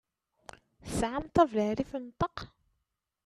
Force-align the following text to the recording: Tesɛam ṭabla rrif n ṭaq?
Tesɛam 0.85 1.25
ṭabla 1.35 1.65
rrif 1.75 1.91
n 2.03 2.07
ṭaq? 2.19 2.37